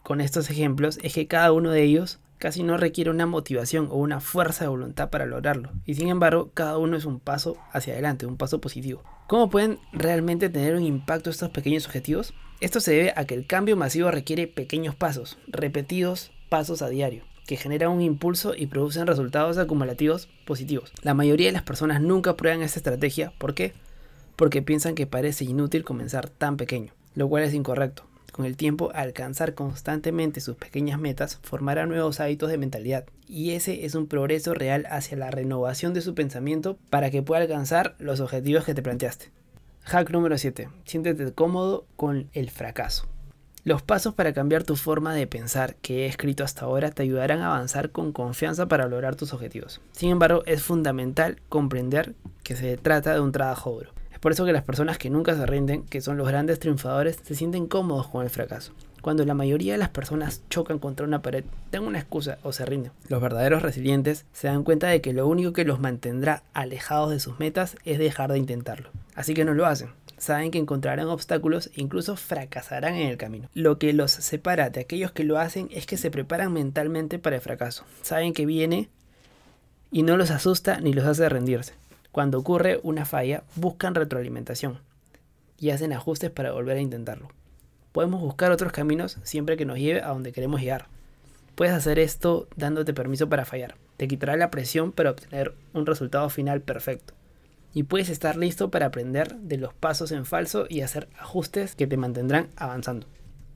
con 0.04 0.22
estos 0.22 0.50
ejemplos 0.50 1.00
es 1.02 1.14
que 1.14 1.28
cada 1.28 1.52
uno 1.52 1.72
de 1.72 1.84
ellos 1.84 2.20
casi 2.40 2.64
no 2.64 2.78
requiere 2.78 3.12
una 3.12 3.28
motivación 3.28 3.88
o 3.92 3.98
una 3.98 4.20
fuerza 4.20 4.64
de 4.64 4.70
voluntad 4.70 5.10
para 5.12 5.28
lograrlo. 5.28 5.72
Y 5.86 5.96
sin 5.96 6.08
embargo, 6.08 6.52
cada 6.54 6.78
uno 6.78 6.98
es 6.98 7.06
un 7.06 7.20
paso 7.20 7.58
hacia 7.72 7.94
adelante, 7.94 8.26
un 8.26 8.38
paso 8.38 8.60
positivo. 8.60 9.04
¿Cómo 9.28 9.50
pueden 9.50 9.78
realmente 9.92 10.50
tener 10.50 10.76
un 10.76 10.84
impacto 10.84 11.30
estos 11.30 11.52
pequeños 11.52 11.86
objetivos? 11.86 12.34
Esto 12.62 12.80
se 12.80 12.94
debe 12.94 13.14
a 13.16 13.26
que 13.26 13.36
el 13.36 13.46
cambio 13.46 13.78
masivo 13.78 14.10
requiere 14.10 14.48
pequeños 14.48 14.96
pasos, 14.96 15.38
repetidos 15.48 16.32
pasos 16.50 16.82
a 16.82 16.90
diario 16.90 17.30
que 17.50 17.58
generan 17.58 17.90
un 17.90 18.04
impulso 18.04 18.54
y 18.56 18.68
producen 18.68 19.08
resultados 19.08 19.58
acumulativos 19.58 20.30
positivos. 20.46 20.94
La 21.02 21.16
mayoría 21.16 21.48
de 21.48 21.54
las 21.54 21.64
personas 21.64 22.00
nunca 22.00 22.38
prueban 22.38 22.62
esta 22.62 22.78
estrategia. 22.78 23.34
¿Por 23.40 23.56
qué? 23.56 23.74
Porque 24.36 24.62
piensan 24.62 24.94
que 24.94 25.08
parece 25.08 25.46
inútil 25.46 25.84
comenzar 25.84 26.30
tan 26.30 26.58
pequeño, 26.58 26.94
lo 27.16 27.28
cual 27.28 27.44
es 27.44 27.56
incorrecto. 27.56 28.04
Con 28.32 28.46
el 28.46 28.58
tiempo, 28.58 28.92
alcanzar 28.94 29.54
constantemente 29.54 30.42
sus 30.42 30.56
pequeñas 30.56 31.00
metas 31.00 31.40
formará 31.44 31.86
nuevos 31.86 32.20
hábitos 32.20 32.50
de 32.50 32.58
mentalidad 32.58 33.06
y 33.28 33.52
ese 33.52 33.86
es 33.86 33.96
un 33.96 34.08
progreso 34.08 34.54
real 34.54 34.86
hacia 34.90 35.18
la 35.18 35.32
renovación 35.32 35.94
de 35.94 36.02
su 36.02 36.16
pensamiento 36.16 36.78
para 36.90 37.12
que 37.12 37.22
pueda 37.22 37.42
alcanzar 37.42 37.96
los 38.00 38.20
objetivos 38.20 38.66
que 38.66 38.74
te 38.74 38.82
planteaste. 38.82 39.32
Hack 39.84 40.12
número 40.12 40.38
7. 40.38 40.70
Siéntete 40.86 41.32
cómodo 41.34 41.86
con 41.96 42.30
el 42.34 42.50
fracaso. 42.50 43.08
Los 43.66 43.82
pasos 43.82 44.14
para 44.14 44.34
cambiar 44.34 44.64
tu 44.64 44.76
forma 44.76 45.14
de 45.14 45.28
pensar 45.28 45.76
que 45.76 46.04
he 46.04 46.06
escrito 46.06 46.44
hasta 46.44 46.66
ahora 46.66 46.92
te 46.92 47.04
ayudarán 47.04 47.42
a 47.42 47.48
avanzar 47.48 47.92
con 47.92 48.14
confianza 48.14 48.68
para 48.68 48.88
lograr 48.88 49.16
tus 49.16 49.34
objetivos. 49.34 49.82
Sin 49.92 50.12
embargo, 50.12 50.44
es 50.46 50.64
fundamental 50.64 51.42
comprender 51.50 52.16
que 52.44 52.56
se 52.56 52.78
trata 52.78 53.14
de 53.14 53.20
un 53.20 53.32
trabajo 53.32 53.72
duro. 53.72 53.99
Por 54.20 54.32
eso 54.32 54.46
que 54.46 54.54
las 54.54 54.64
personas 54.64 54.98
que 54.98 55.10
nunca 55.10 55.36
se 55.36 55.46
rinden, 55.46 55.84
que 55.84 56.02
son 56.02 56.18
los 56.18 56.28
grandes 56.28 56.60
triunfadores, 56.60 57.20
se 57.24 57.36
sienten 57.36 57.68
cómodos 57.68 58.08
con 58.08 58.24
el 58.24 58.30
fracaso. 58.30 58.74
Cuando 59.02 59.26
la 59.26 59.34
mayoría 59.34 59.74
de 59.74 59.78
las 59.78 59.90
personas 59.90 60.42
chocan 60.50 60.78
contra 60.78 61.06
una 61.06 61.22
pared, 61.22 61.46
dan 61.72 61.84
una 61.84 62.00
excusa 62.00 62.38
o 62.44 62.52
se 62.52 62.66
rinden. 62.66 62.92
Los 63.08 63.22
verdaderos 63.22 63.62
resilientes 63.62 64.26
se 64.34 64.48
dan 64.48 64.64
cuenta 64.64 64.88
de 64.88 65.02
que 65.02 65.14
lo 65.14 65.26
único 65.28 65.54
que 65.54 65.64
los 65.64 65.80
mantendrá 65.80 66.44
alejados 66.54 67.12
de 67.12 67.22
sus 67.22 67.40
metas 67.40 67.78
es 67.86 67.98
dejar 67.98 68.32
de 68.32 68.40
intentarlo. 68.40 68.90
Así 69.16 69.34
que 69.34 69.46
no 69.46 69.54
lo 69.54 69.66
hacen 69.66 69.90
saben 70.20 70.52
que 70.52 70.60
encontrarán 70.60 71.08
obstáculos 71.08 71.68
e 71.68 71.82
incluso 71.82 72.16
fracasarán 72.16 72.96
en 72.96 73.08
el 73.08 73.18
camino. 73.18 73.50
Lo 73.54 73.80
que 73.80 73.94
los 73.94 74.12
separa 74.12 74.70
de 74.70 74.82
aquellos 74.82 75.12
que 75.12 75.24
lo 75.24 75.40
hacen 75.40 75.70
es 75.72 75.86
que 75.86 75.98
se 75.98 76.12
preparan 76.12 76.54
mentalmente 76.54 77.20
para 77.20 77.38
el 77.38 77.42
fracaso. 77.42 77.86
Saben 78.02 78.34
que 78.34 78.46
viene 78.46 78.90
y 79.92 80.04
no 80.04 80.18
los 80.18 80.30
asusta 80.30 80.80
ni 80.82 80.94
los 80.94 81.06
hace 81.06 81.28
rendirse. 81.28 81.74
Cuando 82.12 82.40
ocurre 82.40 82.80
una 82.84 83.06
falla, 83.06 83.44
buscan 83.56 83.96
retroalimentación 83.96 84.80
y 85.58 85.70
hacen 85.70 85.94
ajustes 85.94 86.32
para 86.32 86.52
volver 86.52 86.78
a 86.78 86.82
intentarlo. 86.82 87.30
Podemos 87.92 88.22
buscar 88.22 88.52
otros 88.52 88.72
caminos 88.72 89.18
siempre 89.24 89.58
que 89.58 89.66
nos 89.66 89.78
lleve 89.78 90.02
a 90.02 90.10
donde 90.10 90.32
queremos 90.32 90.62
llegar. 90.62 90.88
Puedes 91.56 91.74
hacer 91.74 92.00
esto 92.00 92.48
dándote 92.56 92.94
permiso 92.94 93.30
para 93.30 93.46
fallar. 93.46 93.76
Te 93.98 94.08
quitará 94.08 94.38
la 94.38 94.52
presión 94.52 94.92
para 94.92 95.12
obtener 95.12 95.54
un 95.74 95.86
resultado 95.86 96.30
final 96.30 96.62
perfecto 96.62 97.14
y 97.74 97.84
puedes 97.84 98.10
estar 98.10 98.36
listo 98.36 98.72
para 98.72 98.88
aprender 98.88 99.36
de 99.36 99.58
los 99.58 99.74
pasos 99.74 100.12
en 100.12 100.26
falso 100.26 100.66
y 100.70 100.82
hacer 100.82 101.08
ajustes 101.20 101.76
que 101.76 101.88
te 101.88 101.98
mantendrán 101.98 102.50
avanzando. 102.56 103.08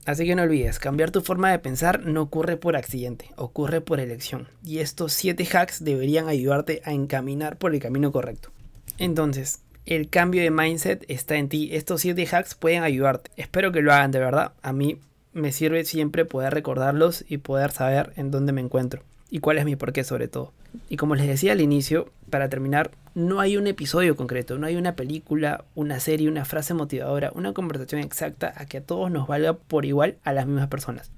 Así 0.06 0.26
que 0.26 0.36
no 0.36 0.44
olvides, 0.44 0.80
cambiar 0.80 1.12
tu 1.12 1.22
forma 1.22 1.52
de 1.52 1.60
pensar 1.60 2.06
no 2.06 2.24
ocurre 2.24 2.58
por 2.58 2.76
accidente, 2.76 3.30
ocurre 3.38 3.80
por 3.80 4.00
elección. 4.00 4.48
Y 4.64 4.80
estos 4.80 5.14
7 5.14 5.48
hacks 5.54 5.84
deberían 5.84 6.28
ayudarte 6.28 6.82
a 6.84 6.92
encaminar 6.92 7.58
por 7.58 7.74
el 7.74 7.80
camino 7.80 8.12
correcto. 8.12 8.50
Entonces, 8.98 9.62
el 9.86 10.10
cambio 10.10 10.42
de 10.42 10.52
mindset 10.52 11.06
está 11.10 11.36
en 11.36 11.50
ti. 11.50 11.70
Estos 11.72 12.02
7 12.02 12.28
hacks 12.32 12.56
pueden 12.56 12.84
ayudarte. 12.84 13.32
Espero 13.38 13.72
que 13.72 13.82
lo 13.82 13.94
hagan 13.94 14.12
de 14.12 14.20
verdad. 14.20 14.54
A 14.62 14.74
mí 14.74 15.00
me 15.34 15.52
sirve 15.52 15.86
siempre 15.86 16.26
poder 16.26 16.54
recordarlos 16.54 17.24
y 17.28 17.38
poder 17.38 17.72
saber 17.72 18.14
en 18.16 18.30
dónde 18.30 18.52
me 18.52 18.62
encuentro 18.62 19.04
y 19.30 19.40
cuál 19.40 19.58
es 19.58 19.66
mi 19.66 19.76
porqué 19.76 20.04
sobre 20.04 20.28
todo. 20.28 20.52
Y 20.90 20.98
como 20.98 21.16
les 21.16 21.28
decía 21.28 21.54
al 21.54 21.62
inicio, 21.62 22.12
para 22.30 22.50
terminar, 22.50 22.92
no 23.16 23.40
hay 23.40 23.58
un 23.58 23.68
episodio 23.68 24.16
concreto, 24.16 24.58
no 24.58 24.66
hay 24.66 24.76
una 24.76 24.96
película, 24.96 25.66
una 25.76 26.00
serie, 26.00 26.28
una 26.28 26.46
frase 26.46 26.74
motivadora, 26.74 27.32
una 27.36 27.54
conversación 27.54 28.02
exacta 28.02 28.54
a 28.56 28.66
que 28.66 28.78
a 28.78 28.84
todos 28.84 29.12
nos 29.12 29.28
valga 29.28 29.54
por 29.54 29.86
igual 29.86 30.18
a 30.24 30.34
las 30.34 30.48
mismas 30.48 30.68
personas. 30.68 31.12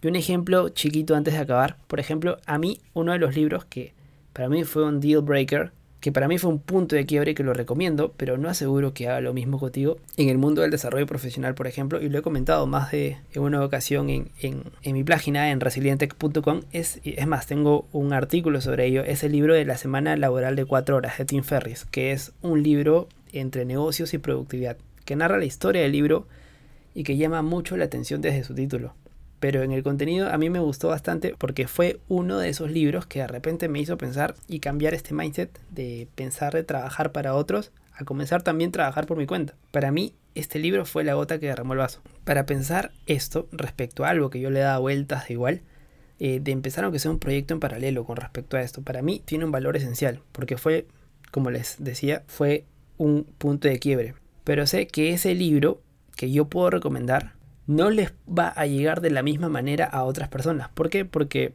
Y 0.00 0.06
un 0.06 0.16
ejemplo 0.16 0.68
chiquito 0.68 1.16
antes 1.16 1.34
de 1.34 1.40
acabar, 1.40 1.78
por 1.86 1.98
ejemplo, 1.98 2.38
a 2.46 2.58
mí 2.58 2.80
uno 2.92 3.12
de 3.12 3.18
los 3.18 3.34
libros 3.34 3.64
que 3.64 3.94
para 4.32 4.48
mí 4.48 4.64
fue 4.64 4.84
un 4.84 5.00
deal 5.00 5.22
breaker 5.22 5.72
que 6.04 6.12
para 6.12 6.28
mí 6.28 6.36
fue 6.36 6.50
un 6.50 6.58
punto 6.58 6.96
de 6.96 7.06
quiebre 7.06 7.34
que 7.34 7.42
lo 7.42 7.54
recomiendo, 7.54 8.12
pero 8.18 8.36
no 8.36 8.50
aseguro 8.50 8.92
que 8.92 9.08
haga 9.08 9.22
lo 9.22 9.32
mismo 9.32 9.58
contigo 9.58 9.96
en 10.18 10.28
el 10.28 10.36
mundo 10.36 10.60
del 10.60 10.70
desarrollo 10.70 11.06
profesional, 11.06 11.54
por 11.54 11.66
ejemplo, 11.66 11.98
y 11.98 12.10
lo 12.10 12.18
he 12.18 12.20
comentado 12.20 12.66
más 12.66 12.90
de 12.90 13.16
una 13.36 13.64
ocasión 13.64 14.10
en, 14.10 14.64
mi 14.84 15.02
página 15.02 15.50
en 15.50 15.60
resilientech.com. 15.60 16.60
Es, 16.72 17.00
es 17.04 17.26
más, 17.26 17.46
tengo 17.46 17.86
un 17.90 18.12
artículo 18.12 18.60
sobre 18.60 18.84
ello. 18.84 19.02
Es 19.02 19.24
el 19.24 19.32
libro 19.32 19.54
de 19.54 19.64
la 19.64 19.78
semana 19.78 20.14
laboral 20.18 20.56
de 20.56 20.66
4 20.66 20.94
horas 20.94 21.16
de 21.16 21.24
Tim 21.24 21.42
Ferris, 21.42 21.86
que 21.86 22.12
es 22.12 22.32
un 22.42 22.62
libro 22.62 23.08
entre 23.32 23.64
negocios 23.64 24.12
y 24.12 24.18
productividad, 24.18 24.76
que 25.06 25.16
narra 25.16 25.38
la 25.38 25.46
historia 25.46 25.80
del 25.80 25.92
libro 25.92 26.26
y 26.94 27.04
que 27.04 27.16
llama 27.16 27.40
mucho 27.40 27.78
la 27.78 27.86
atención 27.86 28.20
desde 28.20 28.44
su 28.44 28.54
título 28.54 28.92
pero 29.44 29.62
en 29.62 29.72
el 29.72 29.82
contenido 29.82 30.30
a 30.30 30.38
mí 30.38 30.48
me 30.48 30.58
gustó 30.58 30.88
bastante 30.88 31.34
porque 31.36 31.68
fue 31.68 32.00
uno 32.08 32.38
de 32.38 32.48
esos 32.48 32.70
libros 32.70 33.04
que 33.04 33.18
de 33.18 33.26
repente 33.26 33.68
me 33.68 33.78
hizo 33.78 33.98
pensar 33.98 34.36
y 34.48 34.60
cambiar 34.60 34.94
este 34.94 35.12
mindset 35.12 35.60
de 35.68 36.08
pensar 36.14 36.54
de 36.54 36.64
trabajar 36.64 37.12
para 37.12 37.34
otros 37.34 37.70
a 37.92 38.06
comenzar 38.06 38.40
también 38.40 38.70
a 38.70 38.72
trabajar 38.72 39.04
por 39.04 39.18
mi 39.18 39.26
cuenta. 39.26 39.54
Para 39.70 39.92
mí, 39.92 40.14
este 40.34 40.58
libro 40.58 40.86
fue 40.86 41.04
la 41.04 41.12
gota 41.12 41.38
que 41.38 41.48
derramó 41.48 41.74
el 41.74 41.80
vaso. 41.80 42.00
Para 42.24 42.46
pensar 42.46 42.92
esto 43.04 43.46
respecto 43.52 44.06
a 44.06 44.08
algo 44.08 44.30
que 44.30 44.40
yo 44.40 44.48
le 44.48 44.60
daba 44.60 44.78
vueltas 44.78 45.28
de 45.28 45.34
igual, 45.34 45.60
eh, 46.20 46.40
de 46.40 46.50
empezar 46.50 46.84
aunque 46.84 46.98
sea 46.98 47.10
un 47.10 47.18
proyecto 47.18 47.52
en 47.52 47.60
paralelo 47.60 48.06
con 48.06 48.16
respecto 48.16 48.56
a 48.56 48.62
esto, 48.62 48.80
para 48.80 49.02
mí 49.02 49.20
tiene 49.26 49.44
un 49.44 49.52
valor 49.52 49.76
esencial, 49.76 50.22
porque 50.32 50.56
fue, 50.56 50.86
como 51.30 51.50
les 51.50 51.76
decía, 51.80 52.22
fue 52.28 52.64
un 52.96 53.24
punto 53.36 53.68
de 53.68 53.78
quiebre. 53.78 54.14
Pero 54.42 54.66
sé 54.66 54.86
que 54.86 55.12
ese 55.12 55.34
libro 55.34 55.82
que 56.16 56.30
yo 56.30 56.46
puedo 56.46 56.70
recomendar 56.70 57.34
no 57.66 57.90
les 57.90 58.12
va 58.26 58.48
a 58.48 58.66
llegar 58.66 59.00
de 59.00 59.10
la 59.10 59.22
misma 59.22 59.48
manera 59.48 59.84
a 59.86 60.04
otras 60.04 60.28
personas. 60.28 60.68
¿Por 60.68 60.90
qué? 60.90 61.04
Porque 61.04 61.54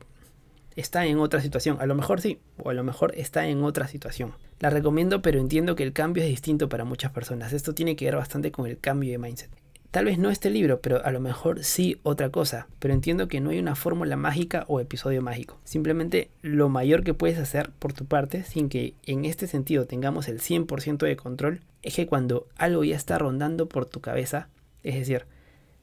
está 0.75 1.05
en 1.05 1.19
otra 1.19 1.41
situación. 1.41 1.77
A 1.79 1.85
lo 1.85 1.95
mejor 1.95 2.21
sí, 2.21 2.39
o 2.57 2.69
a 2.69 2.73
lo 2.73 2.83
mejor 2.83 3.13
está 3.15 3.47
en 3.47 3.63
otra 3.63 3.87
situación. 3.87 4.33
La 4.59 4.69
recomiendo, 4.69 5.21
pero 5.21 5.39
entiendo 5.39 5.75
que 5.75 5.83
el 5.83 5.93
cambio 5.93 6.23
es 6.23 6.29
distinto 6.29 6.69
para 6.69 6.85
muchas 6.85 7.11
personas. 7.11 7.53
Esto 7.53 7.73
tiene 7.73 7.95
que 7.95 8.05
ver 8.05 8.15
bastante 8.15 8.51
con 8.51 8.65
el 8.67 8.79
cambio 8.79 9.11
de 9.11 9.17
mindset. 9.17 9.49
Tal 9.91 10.05
vez 10.05 10.19
no 10.19 10.29
este 10.29 10.51
libro, 10.51 10.81
pero 10.81 11.03
a 11.03 11.11
lo 11.11 11.19
mejor 11.19 11.63
sí 11.63 11.99
otra 12.03 12.29
cosa. 12.29 12.67
Pero 12.77 12.93
entiendo 12.93 13.27
que 13.27 13.39
no 13.39 13.49
hay 13.49 13.57
una 13.57 13.73
fórmula 13.73 14.15
mágica 14.17 14.65
o 14.67 14.79
episodio 14.79 15.23
mágico. 15.23 15.57
Simplemente 15.63 16.29
lo 16.43 16.69
mayor 16.69 17.03
que 17.03 17.15
puedes 17.15 17.39
hacer 17.39 17.71
por 17.79 17.93
tu 17.93 18.05
parte, 18.05 18.43
sin 18.43 18.69
que 18.69 18.93
en 19.07 19.25
este 19.25 19.47
sentido 19.47 19.85
tengamos 19.85 20.27
el 20.27 20.41
100% 20.41 20.97
de 20.99 21.15
control, 21.15 21.61
es 21.81 21.95
que 21.95 22.05
cuando 22.05 22.47
algo 22.55 22.83
ya 22.83 22.95
está 22.95 23.17
rondando 23.17 23.67
por 23.67 23.87
tu 23.87 23.99
cabeza, 23.99 24.49
es 24.83 24.93
decir, 24.93 25.25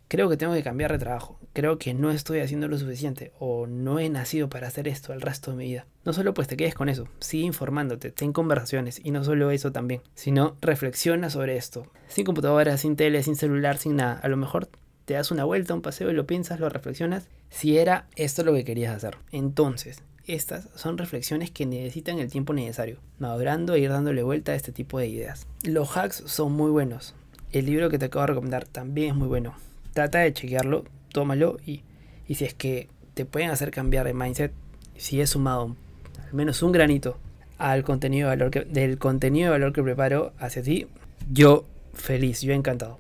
creo 0.09 0.29
que 0.29 0.37
tengo 0.37 0.53
que 0.55 0.63
cambiar 0.63 0.93
de 0.93 0.99
trabajo, 0.99 1.39
creo 1.53 1.79
que 1.79 1.95
no 1.95 2.11
estoy 2.11 2.41
haciendo 2.41 2.69
lo 2.69 2.79
suficiente 2.79 3.33
o 3.39 3.67
no 3.67 3.99
he 3.99 4.09
nacido 4.09 4.49
para 4.49 4.69
hacer 4.69 4.89
esto 4.89 5.13
el 5.13 5.21
resto 5.21 5.51
de 5.51 5.57
mi 5.57 5.65
vida. 5.65 5.87
No 6.05 6.13
solo 6.13 6.35
pues 6.35 6.49
te 6.49 6.57
quedes 6.57 6.75
con 6.75 6.89
eso, 6.89 7.09
sigue 7.21 7.45
informándote, 7.45 8.11
ten 8.11 8.33
conversaciones 8.33 9.01
y 9.03 9.11
no 9.11 9.25
solo 9.25 9.51
eso 9.51 9.73
también, 9.73 10.03
sino 10.15 10.57
reflexiona 10.61 11.31
sobre 11.31 11.57
esto. 11.57 11.91
Sin 12.09 12.25
computadora, 12.25 12.77
sin 12.77 12.97
tele, 12.97 13.23
sin 13.23 13.37
celular, 13.37 13.79
sin 13.79 13.97
nada. 13.97 14.21
A 14.23 14.29
lo 14.29 14.37
mejor 14.37 14.69
te 15.05 15.15
das 15.15 15.31
una 15.31 15.45
vuelta, 15.45 15.75
un 15.75 15.83
paseo 15.83 16.11
y 16.11 16.15
lo 16.15 16.27
piensas, 16.27 16.61
lo 16.61 16.69
reflexionas, 16.69 17.29
si 17.51 17.79
era 17.79 18.07
esto 18.17 18.45
lo 18.45 18.55
que 18.55 18.65
querías 18.65 18.95
hacer. 18.95 19.19
Entonces, 19.33 20.03
estas 20.27 20.69
son 20.75 20.99
reflexiones 20.99 21.51
que 21.51 21.67
necesitan 21.67 22.19
el 22.19 22.31
tiempo 22.31 22.53
necesario, 22.53 23.01
madurando 23.19 23.75
e 23.75 23.81
ir 23.81 23.91
dándole 23.91 24.23
vuelta 24.23 24.53
a 24.53 24.57
este 24.57 24.73
tipo 24.73 24.99
de 24.99 25.07
ideas. 25.09 25.47
Los 25.65 25.97
hacks 25.97 26.23
son 26.27 26.53
muy 26.53 26.71
buenos. 26.71 27.15
El 27.53 27.67
libro 27.67 27.89
que 27.91 27.99
te 27.99 28.07
acabo 28.07 28.23
de 28.23 28.29
recomendar 28.29 28.67
también 28.67 29.11
es 29.11 29.15
muy 29.15 29.29
bueno 29.29 29.55
trata 29.97 30.19
de 30.19 30.35
chequearlo, 30.35 30.85
tómalo 31.11 31.57
y, 31.65 31.81
si 32.29 32.45
es 32.45 32.53
que 32.53 32.89
te 33.15 33.25
pueden 33.25 33.49
hacer 33.49 33.71
cambiar 33.71 34.05
de 34.05 34.13
mindset, 34.13 34.53
si 34.99 35.23
es 35.23 35.31
sumado 35.31 35.75
al 36.23 36.35
menos 36.35 36.63
un 36.63 36.71
granito 36.71 37.17
al 37.57 37.83
contenido 37.83 38.29
de 38.29 38.37
valor 38.37 38.51
que, 38.51 38.61
del 38.61 38.99
contenido 38.99 39.47
de 39.47 39.53
valor 39.53 39.73
que 39.73 39.83
preparo 39.83 40.35
hacia 40.39 40.63
ti, 40.63 40.87
yo 41.33 41.65
feliz, 41.95 42.43
yo 42.43 42.53
encantado. 42.53 42.99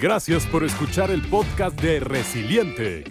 Gracias 0.00 0.46
por 0.46 0.64
escuchar 0.64 1.10
el 1.10 1.20
podcast 1.20 1.78
de 1.78 2.00
Resiliente. 2.00 3.04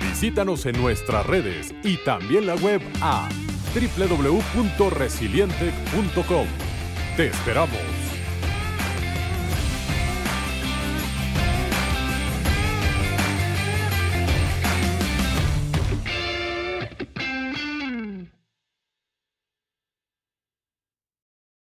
Visítanos 0.00 0.64
en 0.64 0.80
nuestras 0.80 1.26
redes 1.26 1.74
y 1.84 1.98
también 1.98 2.46
la 2.46 2.54
web 2.54 2.80
a 3.02 3.28
www.resiliente.com. 3.74 6.46
Te 7.16 7.26
esperamos. 7.26 7.99